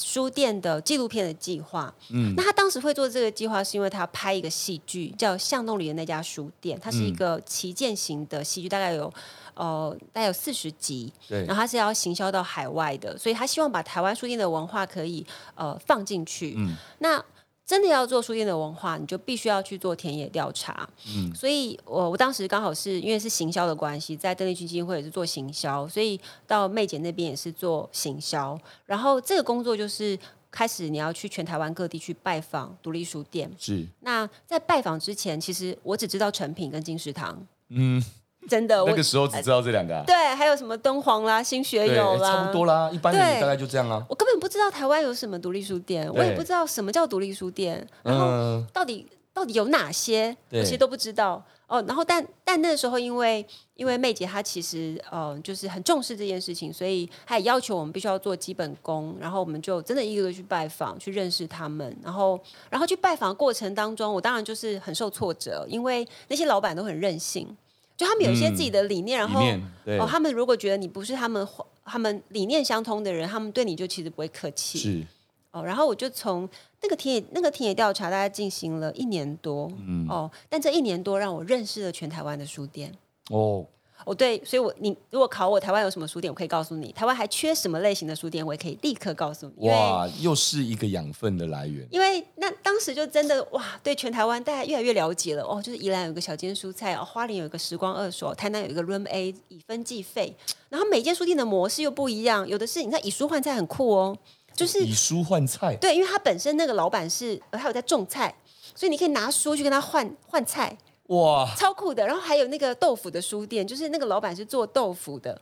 [0.00, 9.12] 书店的纪录片的计划，嗯，那他当时会做这个计划，是因为他要拍一个戏剧，叫《巷弄里的那家书店》，它是一个旗舰型的戏剧，大概有
[9.54, 17.22] 呃大概有四十集，对，然后他是要行销到海外的，所以他希望把台湾书店的文化可以呃放进去，嗯，那。
[17.70, 20.90] 真的要做书店的文化，你就必须要去做田野调查。
[21.06, 28.58] 嗯，所以我我当时刚好是因为是行销的关系，在邓丽君基金会也是做行销，所以到妹姐那边也是做行销。
[28.86, 30.18] 然后这个工作就是
[30.50, 33.48] 开始你要去全台湾各地去拜访独立书店。
[33.56, 33.86] 是。
[34.00, 37.46] 那在拜访之前，其实我只知道成品跟金石堂。
[37.68, 38.04] 嗯。
[38.48, 40.02] 真的，那个时候只知道这两个、啊。
[40.06, 42.90] 对，还有什么敦煌啦、新学友啦，差不多啦。
[42.92, 44.04] 一般人大概就这样啊。
[44.08, 51.42] 我根本不知道台湾有什么独立书店，我也不知道什么叫独立书店，然后到底、嗯、到底有哪些，我其实都不知道。
[51.66, 67.56] 哦，然后但但那个时候，因为因为妹姐她其实呃就是很重视这件事情，所以她也要求我们必须要做基本功，然后我们就真的一个个去拜访，去认识他们，然后然后去拜访的过程当中，我当然就是很受挫折，因为那些老板都很任性。
[68.00, 71.46] 就他们有一些自己的理念，嗯、然后哦，他们如果觉得你不是他们
[71.84, 74.78] 他们理念相通的人，他们对你就其实不会客气。
[74.78, 75.06] 是
[75.50, 76.48] 哦，然后我就从
[76.80, 79.70] 那个田野那个田野调查，大概进行了一年多。
[79.86, 82.90] 嗯哦，但这一年多让我认识了全台湾的书店。
[83.28, 83.66] 哦。
[84.04, 89.68] 哦，对，所以我，你如果考我台湾有什么书店，我可以告诉你；台湾还缺什么类型的书店，我也可以立刻告诉你。
[89.68, 91.86] 哇，又是一个养分的来源。
[91.90, 95.60] 因为那当时就真的哇，对全台湾大家越来越了解了哦。
[95.62, 100.34] 就是宜兰有个小间蔬菜哦，花莲有一个时光二手，台南有一个 Room A 以分计费。
[100.68, 104.16] 然后每间书店的模式又不一样，有的是你看以书换菜很酷哦，
[104.54, 105.76] 就是以书换菜。
[105.76, 108.34] 对，因为他本身那个老板是他有在种菜，
[108.74, 110.76] 所以你可以拿书去跟他换换菜。
[111.10, 112.06] 哇，超酷的！
[112.06, 115.40] 然后还有那个豆腐的书店，就是那个老板是做豆腐的，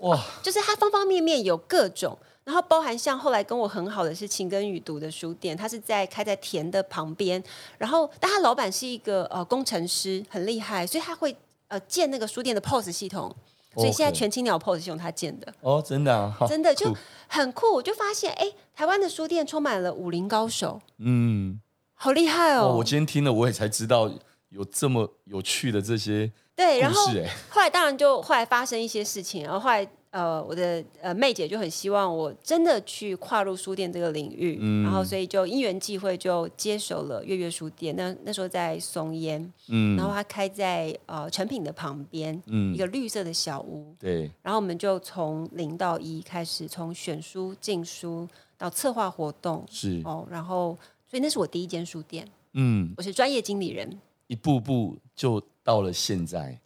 [0.00, 7.40] 哇，就是他方方面面有各种，然后包含像后来跟我很好的是晴耕雨读的书店，他是在开在田的旁边，
[7.78, 11.36] 然后但他老板是一个呃工程师，很厉害，所以他会
[11.68, 13.32] 呃建那个书店的 POS 系统，
[13.76, 15.54] 所以现在全青鸟 POS 系统他建的。
[15.60, 16.92] 哦，真的啊， 真的就
[17.28, 21.60] 很酷，我就发现哎，台湾的书店充满了武林高手，嗯，
[21.94, 24.10] 好厉害哦，我今天听了我也才知道。
[24.50, 27.06] 有这么有趣的这些对，然后
[27.50, 50.00] 后来当然就后来发生一些事情，然后后来呃我的呃妹姐就很希望我真的去跨入书店这个领域，嗯，然后所以就因缘际会就接手了月月书店，那那时候在松烟，嗯，然后它开在呃成品的旁边，嗯，一个绿色的小屋，对，然后我们就从零到一开始，从选书进书到策划活动，是。
[50.06, 54.00] 哦，然后所以那是我第一间书店，嗯，我是专业经理人。
[54.26, 56.60] 一步步就到了现在，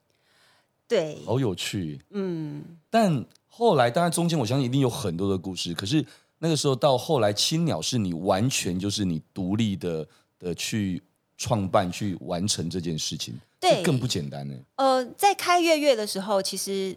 [0.88, 2.62] 对，好有趣，嗯。
[2.88, 5.74] 但后来，当然中间我相信一定有很多的故事。
[5.74, 6.04] 可是
[6.38, 10.06] 那个时候到后来，青鸟是你完全就是你独立的
[10.38, 11.02] 的去
[11.36, 14.54] 创办、去完成这件事情，对，更不简单呢。
[14.76, 16.96] 呃，在开月月的时候，其实。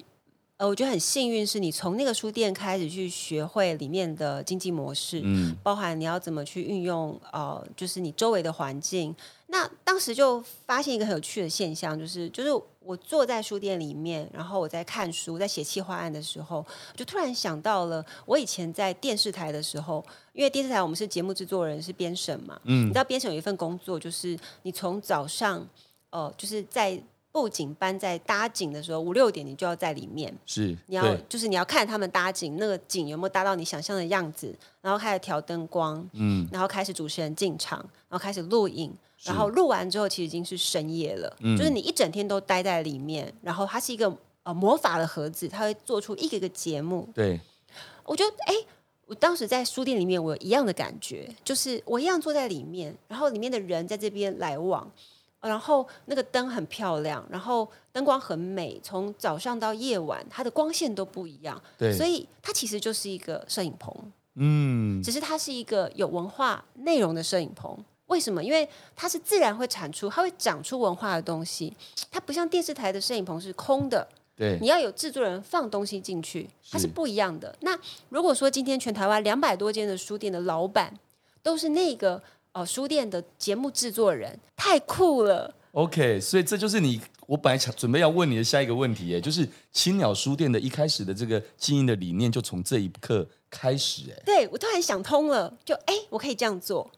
[0.58, 9.14] 呃，我觉得很幸运，是你从那个书店开始去学会里面的经济模式，嗯，包含你要怎么去运用，呃，就是你周围的环境。
[9.54, 25.64] 那当时就发现一个很有趣的现象，就是，就是我坐在书店里面，然后我在看书，在写企划案的时候，就突然想到了我以前在电视台的时候，因为电视台我们是节目制作人，是编审嘛，嗯，你知道编审有一份工作，就是你从早上，
[26.10, 27.00] 呃，就是在。
[27.34, 38.94] 布景班在搭景的时候，五六点你就要在里面，是你要就是你要看他们搭景，那个景有没有搭到你想象的样子，然后开始调灯光，嗯，然后开始主持人进场，然后开始录影，
[39.24, 47.42] 然后录完之后其实已经是深夜了，嗯，就是你一整天都待在里面，然后它是一个呃魔法的盒子，它会做出一个一个节目，对，
[48.06, 48.54] 我觉得哎，
[49.08, 54.88] 我当时在书店里面，我有一样的感觉，就是我一样坐在里面，然后里面的人在这边来往。
[55.44, 61.62] 然后那个灯很漂亮，然后灯光很美，从早上到夜晚，它的光线都不一样。
[61.78, 63.94] 对，所以它其实就是一个摄影棚。
[64.36, 67.78] 嗯，只是它是一个有文化内容的摄影棚。
[68.08, 68.44] 为什么？
[68.44, 71.74] 因为它是自然会产出，它会长出文化的东西。
[72.12, 77.56] 它不像电视台的摄影棚是空的，对，你要有制作人放东西进去，它是不一样的。
[77.62, 77.78] 那
[78.10, 80.94] 如果说今天全台湾两百多间的书店的老板
[81.42, 82.22] 都是那个
[82.54, 85.54] 呃书店的节目制作人，太酷了。
[85.74, 96.90] OK，所以这就是你我本来想准备要问你的下一个问题，哎，就是青鸟书店的一开始的这个经营的理念，就从这一刻开始，哎，对我突然想通了，就哎，我可以这样做。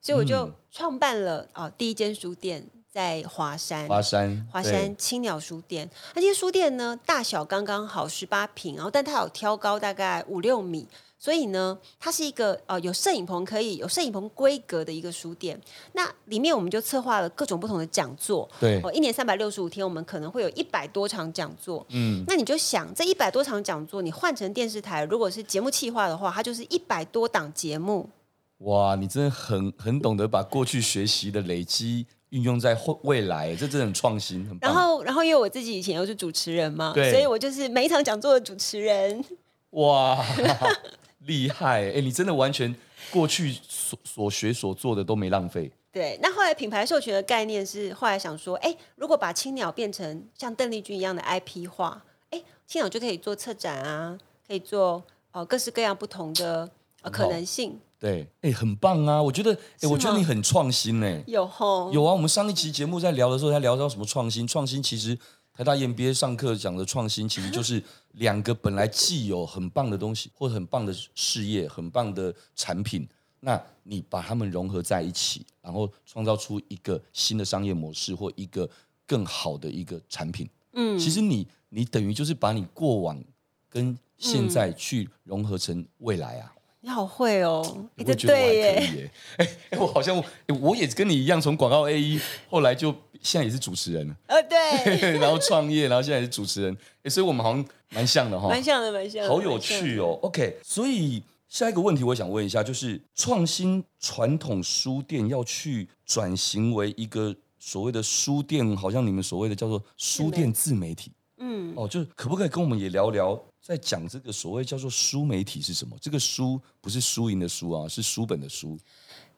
[0.00, 5.88] 所以我就创办了啊、嗯哦、第一间书店在华山，华山华山青鸟书店。
[6.14, 10.86] 那这些书店呢，大小刚刚好十八平，然后但它有挑高大概五六米，
[11.24, 15.58] 所以呢，它是一个呃有摄影棚可以有摄影棚规格的一个书店。
[15.94, 21.86] 那里面我们就策划了各种不同的讲座，对，哦，一年三百六十五天，我们可能会有一百多场讲座。
[21.88, 28.10] 嗯，那你就想这一百多场讲座，你换成电视台，如果是节目企划的话，它就是一百多档节目。
[28.58, 34.46] 哇，你真的很很懂得把过去学习的累积运用在未来，这真的很创新。
[34.60, 39.24] 然后，然后因为我自己以前又是主持人嘛，对，所以我就是每一场讲座的主持人。
[39.70, 40.22] 哇，
[41.26, 41.90] 厉害！
[41.92, 42.74] 哎，你真的完全
[43.10, 45.70] 过去所所学所做的都没浪费。
[45.92, 56.68] 对，那后来品牌授权的概念是，后来想说，哎，如果把青鸟变成像邓丽君一样的 IP 化，哎，青鸟就可以做策展啊，可以做呃各式各样不同的
[57.02, 57.78] 呃可能性。
[58.00, 59.22] 对，哎，很棒啊！
[59.22, 61.22] 我觉得，哎，我觉得你很创新呢。
[61.26, 62.12] 有吼，有啊。
[62.12, 64.46] 我们上一期节目在聊的时候，在聊到什么创新？
[64.46, 65.16] 创新其实
[65.56, 67.80] 台大 EMBA 上课讲的创新，其实就是
[68.14, 73.06] 两个本来既有很棒的东西，或者很棒的事业、很棒的产品，
[73.38, 78.68] 那你把它们融合在一起，然后创造出一个新的商业模式，或一个
[79.06, 80.48] 更好的一个产品。
[80.72, 83.22] 嗯，其实你你等于就是把你过往
[83.68, 86.52] 跟现在去融合成未来啊。
[86.84, 87.64] 你好会哦，
[87.96, 89.10] 我觉得我还可以耶。
[89.38, 90.22] 哎 哎，我好像
[90.60, 92.20] 我也跟你一样，从广告 A E，
[92.50, 94.14] 后来就现在也是主持人了。
[94.26, 95.12] 呃，对。
[95.18, 96.76] 然后创业，然后现在也是主持人。
[97.02, 98.50] 哎，所以我们好像蛮像的哈。
[98.50, 99.28] 蛮像的，蛮像的。
[99.30, 100.18] 好有趣哦。
[100.20, 111.10] OK，所以下一个问题我想问一下，就是创新传统书店要去转型为一个所谓的书店，好像你们所谓的叫做书店自媒体。
[111.38, 111.72] 嗯。
[111.76, 113.42] 哦，就是可不可以跟我们也聊聊？
[113.66, 115.96] 在讲这个所谓叫做书媒体是什么？
[115.98, 118.78] 这个书不是输赢的书啊，是书本的书。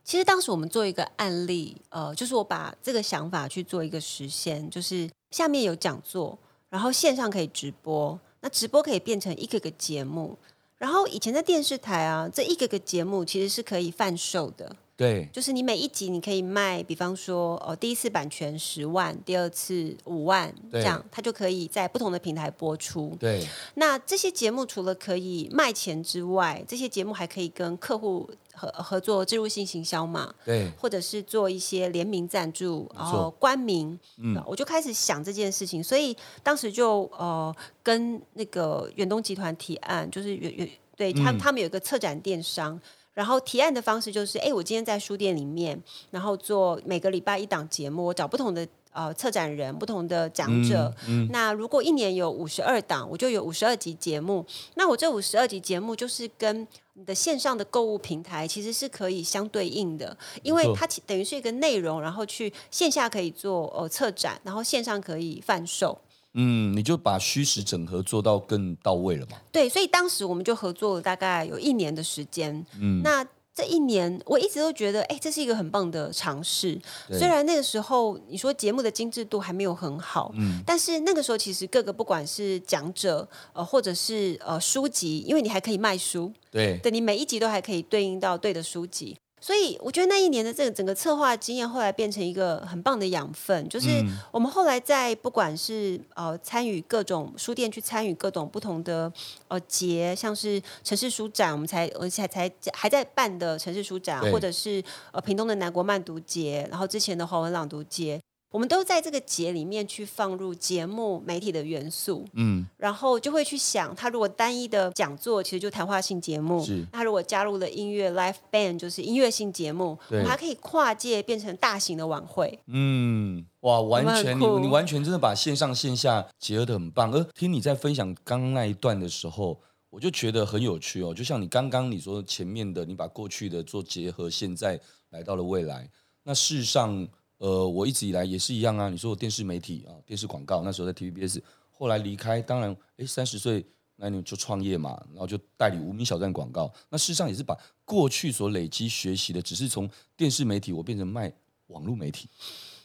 [0.02, 6.36] 其实当时我们做一个案例，呃，就是我把这个想法去做一个实现，就是下面有讲座，
[6.68, 10.36] 然后线上可以直播，那直播可以变成一个个节目，
[10.76, 14.74] 然后以前在电视台啊，这一个个节目其实是可以贩售的。
[14.96, 23.14] 对，就是你每一集你可以卖，比方说哦，第一次版权十万，第二次五万，这样它就可以在不同的平台播出。
[23.20, 30.34] 对，那这些节目除了可以卖钱之外，这些节目还可以跟客户合合作植入性行销嘛？
[30.46, 34.00] 对，或者是做一些联名赞助，然后冠名。
[34.16, 42.80] 嗯，我就开始想这件事情，所以当时就呃跟那个远东集团提案，就是远远对他他们有一个策展电商。
[43.16, 50.94] 然后提案的方式就是，哎，我今天在书店里面，然后做每个礼拜一档节目，我找不同的呃策展人、不同的讲者。
[51.08, 54.44] 嗯嗯、那如果一年有五十二档，我就有五十二集节目。
[54.74, 65.98] 那我这五十二集节目就是跟你的线上的购物平台其实是可以相对应的，因为它等于是一个内容，然后去线下可以做呃策展，然后线上可以贩售。
[66.36, 69.38] 嗯，你就把虚实整合做到更到位了嘛？
[69.50, 72.64] 对，所以当时我们就合作了大概有一年的时间。
[72.78, 76.78] 嗯，那这一年我一直都觉得，哎，这是一个很棒的尝试。
[77.08, 89.16] 虽然那个时候你说节目的精致度还没有很好，嗯，但是那个时候其实各个不管是讲者呃，或者是呃书籍，因为你还可以卖书，对，对，你每一集都还可以对应到对的书籍。
[89.46, 93.68] 所以我觉得那一年的这个整个策划经验，后来变成一个很棒的养分。
[93.68, 99.12] 就是我们后来在不管是呃参与各种书店去参与各种不同的
[99.46, 104.82] 呃节，像是城市书展，我们才而且才还在办的城市书展，或者是
[105.12, 108.20] 呃屏东的南国慢读节，然后之前的华文朗读节。
[108.50, 122.58] 我们都在这个节里面去放入节目媒体的元素，嗯，然后就会去想，他如果单一的讲座，其实就谈话性节目；是他如果加入了音乐 l i f e band，就是音乐性节目，对我们还可以跨界变成大型的晚会。
[122.68, 127.12] 嗯，哇，完全你你完全真的把线上线下结合的很棒。
[127.12, 131.12] 而听你在分享刚刚那一段的时候，我就觉得很有趣哦。
[131.12, 134.80] 就像你刚刚你说前面的，你把过去的做结合，现在
[135.10, 135.90] 来到了未来，
[136.22, 137.06] 那事实上。
[137.38, 138.88] 呃，我一直以来也是一样啊。
[138.88, 143.64] 你说我电视媒体啊，电视广告，那时候在 TVBS，后来离开，当然，哎，三十岁
[143.96, 146.72] 那你就创业嘛，然后就代理无名小站广告。
[146.88, 151.32] 那事实上也是把过去所累积学习的，只是从电视媒体我变成卖
[151.68, 152.28] 网络媒体，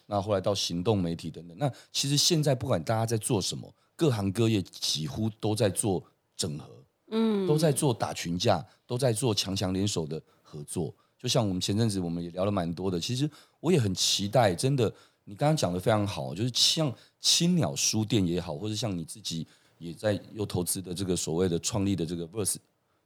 [0.06, 1.58] 那后来到行动媒体等等。
[1.58, 6.04] 那其实现在不管大家在做什么，各行各业几乎都在做
[6.36, 10.94] 整合，嗯，都在做打群架，都在做强强联手的合作。
[11.22, 13.30] 就像我们前阵子我们也聊了蛮多的，其实
[13.60, 14.92] 我也很期待，真的，
[15.26, 19.46] 你刚刚讲的非常好，就是像青鸟书店也好，或者像你自己。
[19.82, 22.58] 也在又投资的这个所谓的创立的这个 Verse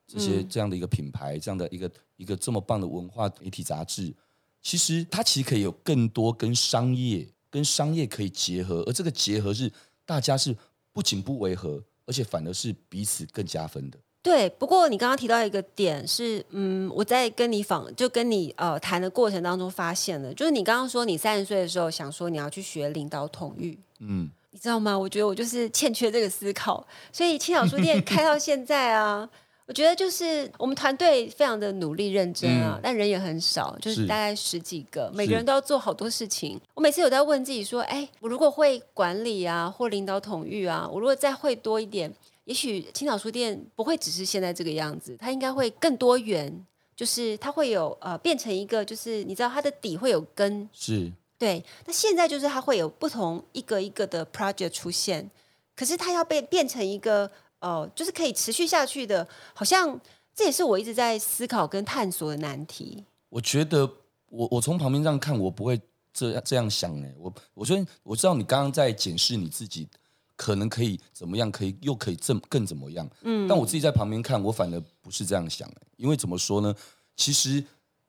[0.05, 4.13] 这些这样的一个品牌，这样的一个一个这么棒的文化媒体杂志，
[4.61, 9.71] 其实它其实可以有更多跟商业跟商业可以结合，而这个结合是
[10.05, 10.53] 大家是
[10.91, 13.97] 不仅不违和，而且反而是彼此更加分的。
[14.25, 24.31] 对，不过你刚刚提到一个点是，嗯，我在跟你访就跟你呃谈的过程当中发现了，就是你刚刚说你三十岁的时候想说你要去学领导统御，嗯。
[24.49, 24.97] 你知道吗？
[24.97, 29.29] 我觉得我就是欠缺这个思考，所以青鸟书店开到现在啊，
[29.65, 36.57] 我觉得就是我们团队非常的努力认真啊，嗯、但人也很少，就是大概十几个，每个人都要做好多事情。
[36.73, 42.09] 我每次有在问自己说，哎，我如果会管理啊，或领导统御啊，我如果再会多一点，
[42.45, 51.11] 也许青岛书店不会只是现在这个样子，它应该会更多元，就是它会有呃变成一个，就是你知道它的底会有根是。
[51.37, 55.29] 对，那现在就是它会有不同一个一个的 project 出现，
[55.75, 57.29] 可是它要被变成一个
[57.59, 59.99] 呃，就是可以持续下去的，好像
[60.33, 63.03] 这也是我一直在思考跟探索的难题。
[63.27, 63.85] 我觉得
[64.29, 65.77] 我我从旁边这样看，我不会
[66.13, 69.89] 这样这样想哎，我我觉得我知道你刚刚在检视你自己，
[70.35, 76.75] 可能可以怎么样，可以又可以更更怎么样，嗯，但我自己在旁边看，我反而不是这样想，因为怎么说呢？
[77.15, 77.63] 其实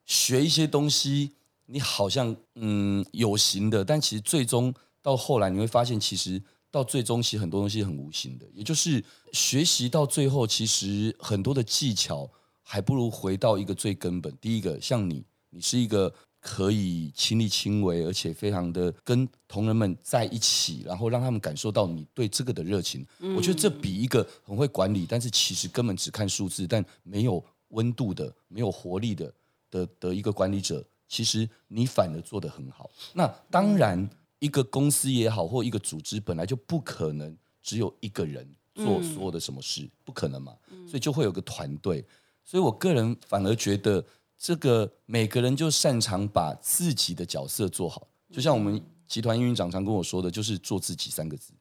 [0.04, 1.32] 学一些东西。
[1.68, 8.46] 你好像嗯有形的，但其实最终到后来你会发现，其实到最终其实很多东西很无形的。
[8.54, 12.30] 也就是学习到最后，其实很多的技巧
[12.62, 14.32] 还不如回到一个最根本。
[14.40, 16.14] 第一个，像你，你是一个
[16.48, 23.04] 可以亲力亲为，而且非常的跟同仁们在一起，然后让他们感受到你对这个的热情。
[23.18, 23.34] 嗯。
[23.34, 29.34] 我觉得这比一个很会管理，但是其实根本只看数字，但没有温度的、没有活力的
[29.68, 30.84] 的的一个管理者。
[31.08, 32.88] 其实你反而做得很好。
[33.12, 40.54] 那当然，一个公司也好，或一个组织本来就不可能只有一个人做所有的什么事，嗯、不可能嘛。
[40.86, 42.04] 所以就会有个团队。
[42.44, 44.04] 所以我个人反而觉得，
[44.38, 48.06] 这个每个人就擅长把自己的角色做好。
[48.30, 51.52] 就像我们集团营运长常跟我说的，就是做自己三个字。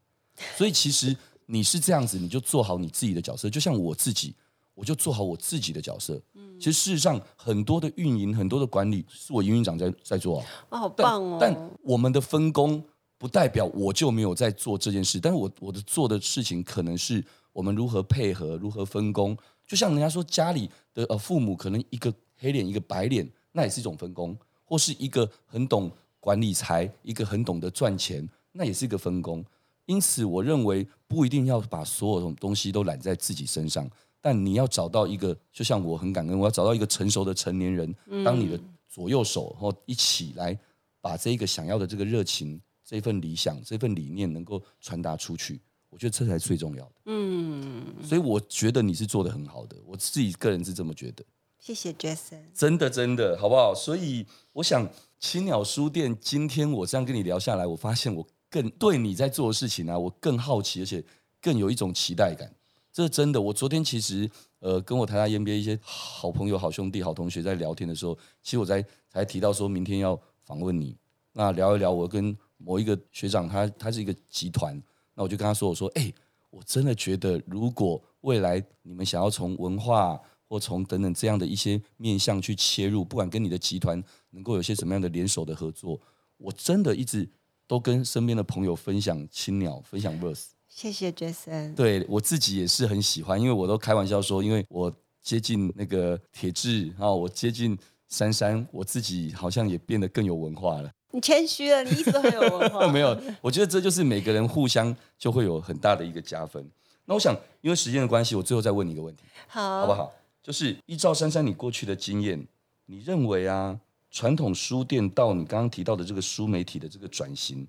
[0.58, 3.50] 所以其实你是这样子，你就做好你自己的角色。
[3.50, 4.36] 就像我自己。
[4.78, 6.22] 我就做好我自己的角色。
[6.34, 10.46] 嗯，其实事实上，很多的运营、很多的管理，是我营运长在在做啊。
[10.68, 11.38] 哦，好棒哦！
[11.40, 12.84] 但，但我们的分工
[13.18, 15.18] 不代表我就没有在做这件事。
[15.18, 19.38] 但是我我的做的事情，可能是我们如何配合、如何分工。
[19.66, 22.14] 就像人家说，家里的呃父母可能一个
[22.45, 29.43] 黑脸，一个白脸，那也是一种分工；或是一个很懂管理财，一个很懂得赚钱，那也是一个分工。
[29.88, 33.89] 因此，我认为不一定要把所有的东西都揽在自己身上。
[34.21, 40.55] 但你要找到一个，就像我很感恩，我要找到一个成熟的成年人，当你的左右手，然后一起来
[41.01, 45.60] 把这个想要的这个热情、这份理想、这份理念能够传达出去。
[45.89, 46.91] 我觉得这才是最重要的。
[47.05, 51.23] 嗯，所以我觉得你是做得很好的，我自己个人是这么觉得。
[51.65, 53.73] 谢谢 Jason，真的真的好不好？
[53.73, 54.23] 所以
[54.54, 61.04] 我想青鸟书店今天我这样跟你聊下来，我发现我更对你在做的事情、啊，我更好奇，而且
[61.41, 62.54] 更有一种期待感。
[62.93, 63.41] 这是真的。
[63.41, 70.95] 我昨天其实，呃，跟我台大 EMBA 一些好朋友、好兄弟、好同学在聊天的时候，其实我在才提到说明天要访问你，
[71.34, 71.89] 那聊一聊。
[71.89, 74.80] 我跟某一个学长他，他是一个集团，
[75.15, 76.13] 那我就跟他说，我说，哎，
[76.51, 85.99] 我真的觉得，如果未来你们想要从文化或从等等这样的一些面向去切入，不管跟你的集团能够有些什么样的联手的合作，
[86.38, 87.27] 我真的一直
[87.67, 90.45] 都跟身边的朋友分享青鸟，分享 Verse。
[90.67, 91.73] 谢谢 Jason。
[91.73, 97.77] 对，我自己也是很喜欢，因为我都开玩笑说，因为我接近那个铁志啊，我接近
[98.10, 100.91] 珊珊，我自己好像也变得更有文化了。
[101.12, 102.88] 你谦虚了，你一直都很有文化。
[102.91, 106.69] 没有，我觉得这就是每个人互相就会有很大的一个加分。
[107.05, 110.12] 那我想，因为时间的关系，我最后再问你一个问题，好，好不好？
[110.46, 112.48] 就是依照珊珊你过去的经验，
[112.85, 113.79] 你认为啊，
[114.12, 117.67] 传统书店到你刚刚提到的这个书媒体的这个转型，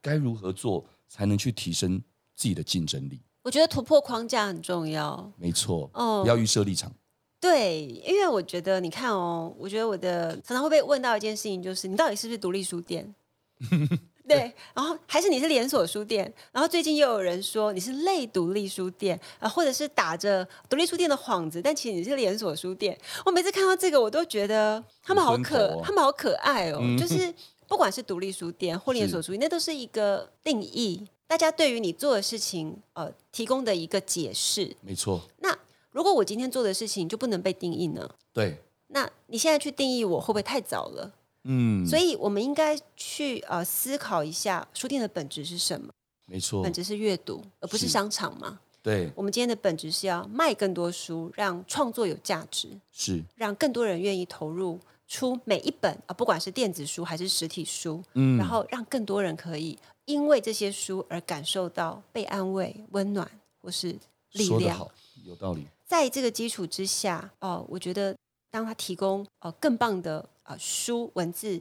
[0.00, 2.00] 该如何做才能去提升？
[2.34, 5.30] 自己的竞争力，我觉得突破框架很重要。
[5.36, 6.90] 没错，哦，不要预设立场。
[7.38, 13.14] 对，因为我觉得，你看哦，我觉得我的常常会被问到一件事情，就是你到底是不是独立书店？
[14.26, 22.96] 对，然后还是你是连锁书店，然后最近又有人说你是类独立书店啊，或者是打着独立书店的幌子，但其实你是连锁书店。
[23.26, 26.78] 我每次看到这个，我都觉得他们好可，他们好可爱哦。
[26.80, 27.34] 嗯、就 是
[27.66, 34.76] 不管是独立书店或连锁书店，那都是一个定义，大家对于你做的事情呃提供的一个解释。
[34.82, 35.20] 没错。
[35.40, 35.56] 那
[35.90, 38.08] 如果我今天做的事情就不能被定义呢？
[38.32, 38.58] 对。
[38.94, 41.10] 那你现在去定义我会不会太早了？
[41.44, 45.92] 嗯，所以我们应该去呃思考一下，书店的本质是什么？
[46.26, 48.60] 没错，本质是阅读，而不是商场嘛。
[48.80, 54.78] 对，我们今天的本质是要卖更多书，让创作有价值，是让更多人愿意投入
[55.08, 63.28] 出每一本啊，不管是电子书还是实体书，嗯，然后让更多人可以因为这些书而感受到被安慰、温暖
[63.60, 63.98] 或是
[64.32, 64.78] 力量。
[64.78, 64.90] 好，
[65.24, 65.66] 有道理。
[65.84, 68.16] 在这个基础之下，哦、呃，我觉得。
[68.52, 71.60] 当他提供呃更棒的呃书文字，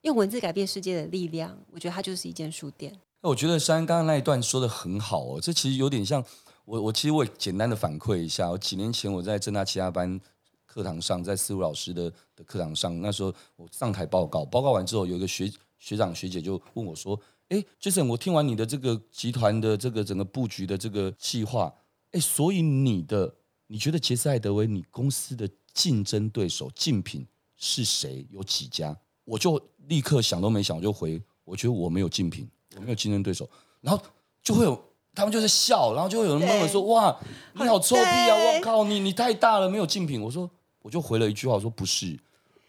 [0.00, 2.98] 用文字改变世界的力量，我觉得它就是一间书店。
[3.20, 6.24] 那我觉得珊刚刚那一段说的很好哦，这其实有点像
[6.64, 10.18] 我我其实我也简单的反馈一下，我几年前我在正大其他班
[10.64, 17.20] 课堂上，在思如老师的的课堂上，那时候我上台报告，报告完之后，有一个学学长学姐就问我说
[17.50, 21.74] ：“哎，Jason，我听完你的这个集团的这个整个布局的这个计划，
[22.12, 23.34] 哎，所以你的
[23.70, 27.24] 你觉得杰斯艾德威你公司的？”竞争对手竞品
[27.56, 28.26] 是谁？
[28.28, 28.94] 有几家？
[29.24, 29.56] 我就
[29.86, 31.22] 立刻想都没想，我就回。
[31.44, 33.48] 我觉得我没有竞品，我没有竞争对手。
[33.80, 34.04] 然后
[34.42, 34.78] 就会有
[35.14, 37.16] 他们就在笑，然后就会有人问我说：“哇，
[37.54, 38.34] 你好臭屁啊！
[38.36, 40.50] 我靠，你你太大了，没有竞品。”我说，
[40.82, 42.18] 我就回了一句话，我说不是，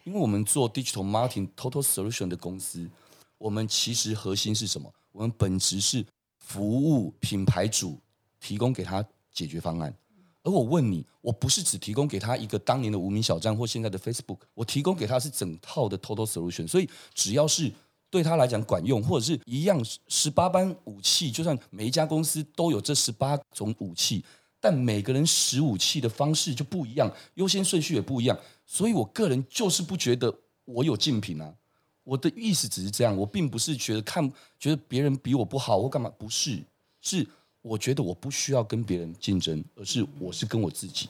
[0.04, 2.88] 因为我们做 digital marketing total solution 的公司，
[3.40, 4.94] 我们其实核心是什么？
[5.12, 6.06] 我们本质是
[6.38, 8.00] 服务品牌主，
[8.40, 9.92] 提供给他解决方案。
[10.44, 16.68] 而我问你，我不是只提供给他一个当年的无名小站或现在的 Facebook，我提供给他是整套的 Total Solution。
[16.68, 17.72] 所以只要是
[18.10, 24.26] 对他来讲管用，或者是一样十八般武器，就算每一家公司都有这十八种武器，
[24.60, 28.36] 但每个人使武器的方式就不一样，优先顺序也不一样。
[28.66, 30.34] 所以我个人就是不觉得
[30.66, 31.54] 我有竞品啊。
[32.04, 34.28] 我的意思只是这样，我并不是觉得看
[34.60, 36.64] 觉得别人比我不好或干嘛，不是，
[37.00, 37.28] 是。
[37.62, 41.08] 我觉得我不需要跟别人竞争，而是我是跟我自己，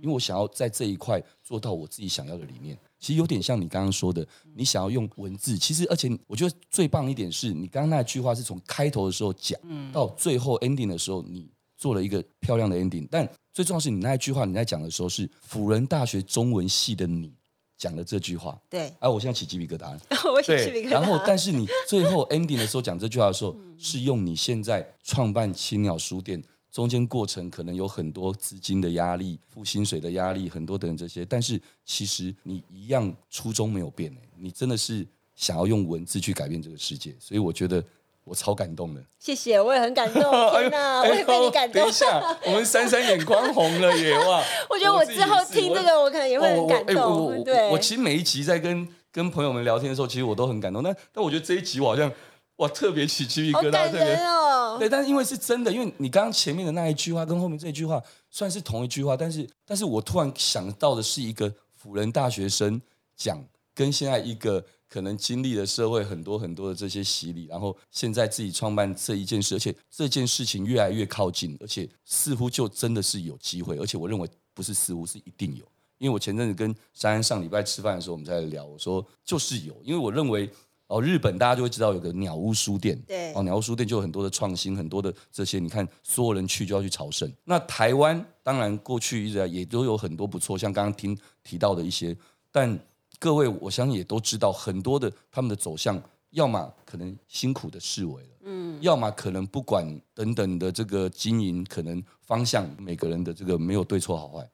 [0.00, 2.78] 因为我想要在这一块做到我自己想要的理念。
[2.98, 9.58] 其实有点像你刚刚说的，你想要用文字，其实而且我觉得最棒一点是你刚刚那句话是从开头的时候讲
[9.92, 13.06] 到最后 ending 的时候，你做了一个漂亮的 ending。
[13.10, 17.32] 但最重要是你那一句话你在讲的时候是辅仁大学中文系的你。
[17.76, 19.96] 讲了这句话，对，哎、啊，我现在起鸡皮疙瘩，
[20.32, 20.90] 我起鸡皮疙瘩。
[20.90, 37.84] 然后，但是你最后 ending 的时候讲这句话的时候，是用你现在创办青鸟书店中间过程可能有很多资金的压力、付薪水的压力，很多等等这些，但是其实你一样初衷没有变，你真的是想要用文字去改变这个世界，所以我觉得。
[38.24, 40.22] 我超感动的，谢谢，我也很感动。
[40.52, 41.82] 天哪，我也被你感动。
[41.82, 44.18] 等一下，我们珊珊眼眶红了耶！
[44.18, 47.44] 哇， 我觉得我之后听这个，我可能也会很感动。
[47.44, 50.82] 对，我其实每一集在跟跟朋友们聊天的时候，其实我都很感动。
[50.82, 52.10] 但但我觉得这一集我好像
[52.56, 54.76] 哇，特别起鸡皮疙瘩，特别哦。
[54.78, 62.80] 对，但是因为是真的，因为你刚刚前面的那一句话跟后面这一句话算是同一句话，但是但是我突然想到的是一个辅仁大学生
[63.14, 63.44] 讲
[63.74, 64.64] 跟现在一个。
[64.88, 75.64] 可能经历了社会很多很多的这些洗礼，然后现在自己创办这一件事，而且这件事情越来越靠近，而且似乎就真的是有机会，而且我认为不是似乎是一定有，
[75.98, 80.48] 因为我前阵子跟珊珊上礼拜吃饭的时候，我们在聊，我说就是有，因为我认为
[80.86, 87.28] 哦，日本大家就会知道有个鸟屋书店，对，哦，鸟屋书店就有很多的创新，很多的这些，你看所有人去就要去朝圣。
[87.42, 92.16] 那台湾当然过去一直也都有很多不错，像刚刚听提到的一些，
[92.52, 92.78] 但。
[93.24, 95.98] 各位，我相信也都知道，很多的他们的走向，
[96.32, 104.46] 要么可能辛苦的示威了，嗯，要么可能不管等等的这个经营，可能方向每个人的这个没有对错好坏，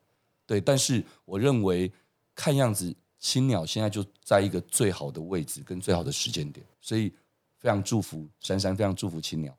[0.46, 0.60] 对。
[0.60, 1.90] 但是我认为，
[2.32, 7.12] 看样子青鸟现在就在一个最好的位置跟最好的时间点，所以
[7.58, 9.52] 非常祝福珊珊，非常祝福青鸟。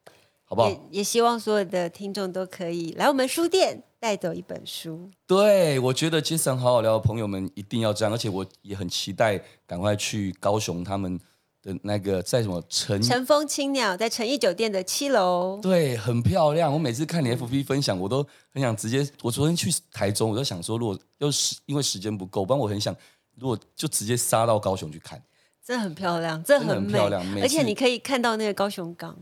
[0.45, 0.69] 好不好？
[0.69, 5.07] 也也希望所有的听众都可以来我们书店带走一本书。
[5.27, 11.19] 对，我觉得 Jason 好好聊的朋友们一定要这样，而且我也很期待赶快去高雄他们
[11.61, 15.59] 的那个在什么晨晨风青鸟在诚逸酒店的七楼。
[15.61, 16.73] 对，很漂亮。
[16.73, 19.07] 我每次看你 FB 分享，我都很想直接。
[19.21, 22.95] 我昨天去台中，我就想说，如果要是因为时间不够，不然我很想，
[23.35, 25.21] 如果就直接杀到高雄去看。
[25.63, 29.15] 真的很漂亮，真的很，很漂亮，而且你可以看到那个高雄港。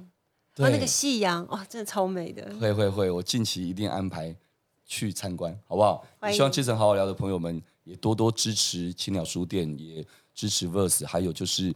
[0.55, 2.49] 对，那个夕阳哇，真的超美的。
[2.59, 4.33] 会会会，我近期一定安排
[4.89, 6.03] 去参观，好不好？
[6.23, 11.71] 也希望杰森好好聊的朋友们也多多支持青鸟书店，也支持 Verse，还有就是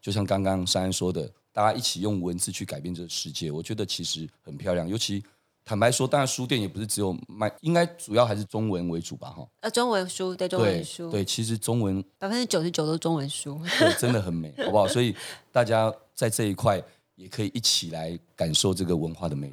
[0.00, 4.88] 就像刚刚珊珊说的，大家一起用文字去改变这个世界，我觉得其实很漂亮。
[4.88, 5.24] 尤其
[5.64, 9.48] 坦白说，当然书店也不是只有卖，应该主要还是中文为主吧，哈。
[9.60, 14.86] 呃，中文书对中文书对，对，其实中文百分之九十九都是中文书，对，真的很美，好不好？
[14.88, 15.14] 所以
[15.50, 16.80] 大家在这一块
[17.16, 19.50] 也可以一起来感受这个文化的美。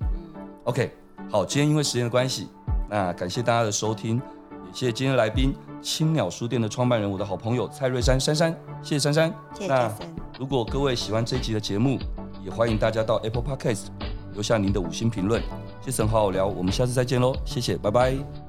[0.65, 0.91] OK，
[1.31, 2.47] 好，今天因为时间的关系，
[2.89, 9.33] 那感谢大家的收听，也谢谢今天的来宾青鸟书店的创办人，我的好朋友蔡瑞珊珊珊，谢谢珊珊。
[9.53, 9.67] 谢谢。
[9.67, 9.91] 那
[10.39, 11.99] 如果各位喜欢这一集的节目，
[12.43, 13.87] 也欢迎大家到 Apple Podcast
[14.33, 15.41] 留下您的五星评论。
[15.85, 18.48] 谢森好好聊，我们下次再见喽，谢谢，拜拜。